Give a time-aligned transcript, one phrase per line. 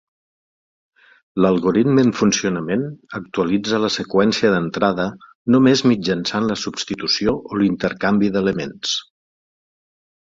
[1.45, 2.85] L'algoritme en funcionament
[3.19, 5.05] actualitza la seqüència d'entrada
[5.55, 8.95] només mitjançant la substitució o l'intercanvi d'elements.